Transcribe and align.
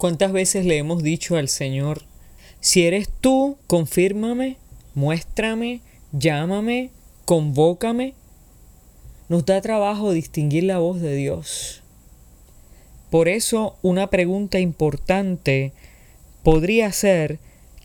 ¿Cuántas 0.00 0.32
veces 0.32 0.64
le 0.64 0.78
hemos 0.78 1.02
dicho 1.02 1.36
al 1.36 1.50
Señor, 1.50 2.04
si 2.58 2.84
eres 2.86 3.10
tú, 3.20 3.58
confírmame, 3.66 4.56
muéstrame, 4.94 5.82
llámame, 6.12 6.88
convócame? 7.26 8.14
Nos 9.28 9.44
da 9.44 9.60
trabajo 9.60 10.12
distinguir 10.12 10.64
la 10.64 10.78
voz 10.78 11.02
de 11.02 11.14
Dios. 11.14 11.82
Por 13.10 13.28
eso 13.28 13.76
una 13.82 14.06
pregunta 14.08 14.58
importante 14.58 15.74
podría 16.42 16.90
ser, 16.92 17.38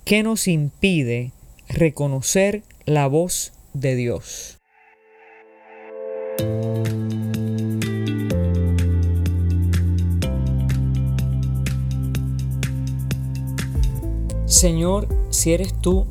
¿qué 0.06 0.24
nos 0.24 0.48
impide 0.48 1.34
reconocer 1.68 2.64
la 2.86 3.08
voz 3.08 3.52
de 3.74 3.98
Dios? 3.98 4.58
Señor, 14.46 15.08
si 15.32 15.54
eres 15.54 15.74
tú, 15.82 16.06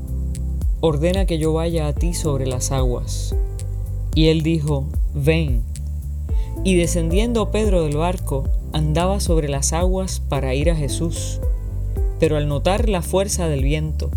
ordena 0.81 1.25
que 1.25 1.39
yo 1.39 1.53
vaya 1.53 1.87
a 1.87 1.93
ti 1.93 2.15
sobre 2.15 2.47
las 2.47 2.73
aguas. 2.73 3.35
Y 4.15 4.27
él 4.27 4.43
dijo, 4.43 4.87
ven. 5.15 5.63
Y 6.65 6.75
descendiendo 6.75 7.53
Pedro 7.53 7.85
del 7.85 7.97
barco, 7.97 8.45
andaba 8.73 9.21
sobre 9.21 9.49
las 9.49 9.73
aguas 9.73 10.21
para 10.29 10.53
ir 10.55 10.69
a 10.71 10.75
Jesús. 10.75 11.41
Pero 12.19 12.37
al 12.37 12.49
notar 12.49 12.89
la 12.89 13.03
fuerza 13.03 13.47
del 13.47 13.63
viento, 13.63 14.11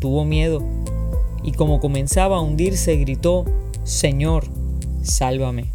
tuvo 0.00 0.26
miedo, 0.26 0.62
y 1.42 1.52
como 1.52 1.80
comenzaba 1.80 2.36
a 2.36 2.40
hundirse, 2.40 2.96
gritó, 2.96 3.46
Señor, 3.84 4.44
sálvame. 5.02 5.72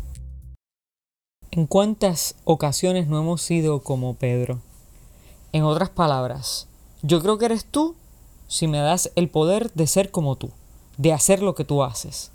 ¿En 1.50 1.66
cuántas 1.66 2.36
ocasiones 2.44 3.08
no 3.08 3.20
hemos 3.20 3.42
sido 3.42 3.82
como 3.82 4.14
Pedro? 4.14 4.60
En 5.52 5.64
otras 5.64 5.90
palabras, 5.90 6.68
yo 7.02 7.22
creo 7.22 7.38
que 7.38 7.46
eres 7.46 7.66
tú 7.66 7.96
si 8.48 8.68
me 8.68 8.80
das 8.80 9.12
el 9.16 9.30
poder 9.30 9.72
de 9.74 9.88
ser 9.88 10.12
como 10.12 10.36
tú, 10.36 10.52
de 10.98 11.14
hacer 11.14 11.42
lo 11.42 11.56
que 11.56 11.66
tú 11.66 11.84
haces. 11.84 12.32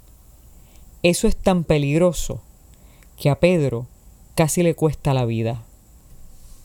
Eso 1.03 1.27
es 1.27 1.37
tan 1.37 1.65
peligroso 1.65 2.41
que 3.19 3.31
a 3.31 3.41
Pedro 3.41 3.87
casi 4.35 4.63
le 4.63 4.75
cuesta 4.75 5.15
la 5.15 5.25
vida. 5.25 5.63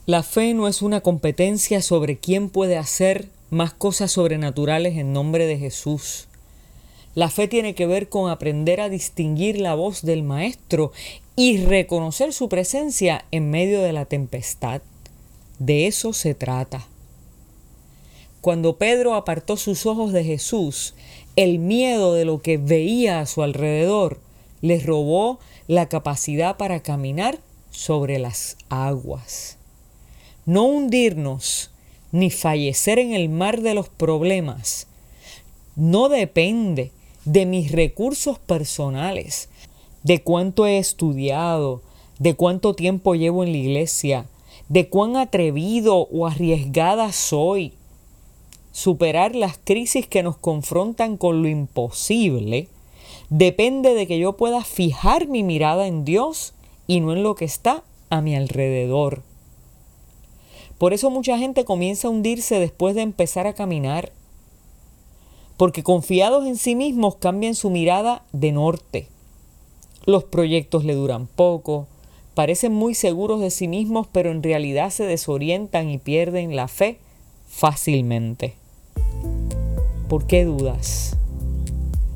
La 0.06 0.22
fe 0.22 0.54
no 0.54 0.68
es 0.68 0.80
una 0.80 1.00
competencia 1.00 1.82
sobre 1.82 2.18
quién 2.18 2.48
puede 2.48 2.78
hacer 2.78 3.28
más 3.50 3.72
cosas 3.72 4.12
sobrenaturales 4.12 4.96
en 4.96 5.12
nombre 5.12 5.46
de 5.46 5.58
Jesús. 5.58 6.28
La 7.14 7.30
fe 7.30 7.48
tiene 7.48 7.74
que 7.74 7.86
ver 7.86 8.08
con 8.08 8.30
aprender 8.30 8.80
a 8.80 8.88
distinguir 8.88 9.58
la 9.60 9.74
voz 9.74 10.02
del 10.02 10.22
Maestro 10.22 10.92
y 11.36 11.58
reconocer 11.58 12.32
su 12.32 12.48
presencia 12.48 13.24
en 13.30 13.50
medio 13.50 13.82
de 13.82 13.92
la 13.92 14.04
tempestad. 14.04 14.82
De 15.58 15.86
eso 15.86 16.12
se 16.12 16.34
trata. 16.34 16.86
Cuando 18.40 18.76
Pedro 18.76 19.14
apartó 19.14 19.56
sus 19.56 19.86
ojos 19.86 20.12
de 20.12 20.24
Jesús, 20.24 20.94
el 21.36 21.58
miedo 21.58 22.14
de 22.14 22.24
lo 22.24 22.40
que 22.40 22.56
veía 22.56 23.20
a 23.20 23.26
su 23.26 23.42
alrededor 23.42 24.20
les 24.60 24.84
robó 24.84 25.38
la 25.66 25.88
capacidad 25.88 26.56
para 26.56 26.80
caminar 26.80 27.38
sobre 27.70 28.18
las 28.18 28.56
aguas. 28.68 29.58
No 30.46 30.64
hundirnos 30.64 31.70
ni 32.10 32.30
fallecer 32.30 32.98
en 32.98 33.12
el 33.12 33.28
mar 33.28 33.60
de 33.60 33.74
los 33.74 33.88
problemas 33.88 34.86
no 35.78 36.08
depende 36.08 36.90
de 37.24 37.46
mis 37.46 37.70
recursos 37.70 38.40
personales, 38.40 39.48
de 40.02 40.22
cuánto 40.24 40.66
he 40.66 40.78
estudiado, 40.78 41.82
de 42.18 42.34
cuánto 42.34 42.74
tiempo 42.74 43.14
llevo 43.14 43.44
en 43.44 43.52
la 43.52 43.58
iglesia, 43.58 44.26
de 44.68 44.88
cuán 44.88 45.16
atrevido 45.16 46.08
o 46.10 46.26
arriesgada 46.26 47.12
soy, 47.12 47.74
superar 48.72 49.34
las 49.34 49.58
crisis 49.58 50.06
que 50.06 50.22
nos 50.22 50.36
confrontan 50.36 51.16
con 51.16 51.42
lo 51.42 51.48
imposible 51.48 52.68
depende 53.30 53.94
de 53.94 54.06
que 54.06 54.18
yo 54.18 54.36
pueda 54.36 54.64
fijar 54.64 55.28
mi 55.28 55.42
mirada 55.42 55.86
en 55.86 56.04
Dios 56.04 56.54
y 56.86 57.00
no 57.00 57.12
en 57.12 57.22
lo 57.22 57.34
que 57.34 57.44
está 57.44 57.82
a 58.10 58.20
mi 58.20 58.34
alrededor. 58.34 59.22
Por 60.78 60.92
eso 60.92 61.10
mucha 61.10 61.38
gente 61.38 61.64
comienza 61.64 62.08
a 62.08 62.10
hundirse 62.10 62.60
después 62.60 62.94
de 62.94 63.02
empezar 63.02 63.46
a 63.46 63.54
caminar, 63.54 64.12
porque 65.56 65.82
confiados 65.82 66.46
en 66.46 66.56
sí 66.56 66.76
mismos 66.76 67.16
cambian 67.16 67.56
su 67.56 67.68
mirada 67.68 68.24
de 68.32 68.52
norte. 68.52 69.08
Los 70.06 70.24
proyectos 70.24 70.84
le 70.84 70.94
duran 70.94 71.26
poco, 71.26 71.88
parecen 72.34 72.72
muy 72.72 72.94
seguros 72.94 73.40
de 73.40 73.50
sí 73.50 73.66
mismos, 73.66 74.06
pero 74.10 74.30
en 74.30 74.42
realidad 74.42 74.90
se 74.90 75.04
desorientan 75.04 75.90
y 75.90 75.98
pierden 75.98 76.54
la 76.54 76.68
fe 76.68 77.00
fácilmente. 77.48 78.54
¿Por 80.08 80.24
qué 80.24 80.46
dudas? 80.46 81.16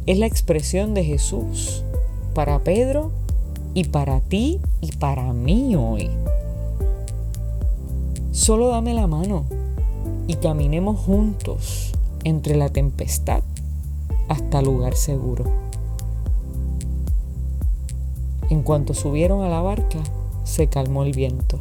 Es 0.06 0.18
la 0.18 0.24
expresión 0.24 0.94
de 0.94 1.04
Jesús 1.04 1.84
para 2.34 2.58
Pedro 2.60 3.10
y 3.74 3.84
para 3.84 4.20
ti 4.20 4.60
y 4.80 4.92
para 4.92 5.34
mí 5.34 5.76
hoy. 5.76 6.08
Solo 8.30 8.68
dame 8.68 8.94
la 8.94 9.06
mano 9.06 9.44
y 10.26 10.36
caminemos 10.36 11.00
juntos 11.00 11.92
entre 12.24 12.56
la 12.56 12.70
tempestad 12.70 13.42
hasta 14.28 14.62
lugar 14.62 14.94
seguro. 14.94 15.44
En 18.48 18.62
cuanto 18.62 18.94
subieron 18.94 19.42
a 19.42 19.50
la 19.50 19.60
barca, 19.60 19.98
se 20.44 20.66
calmó 20.66 21.04
el 21.04 21.12
viento. 21.12 21.60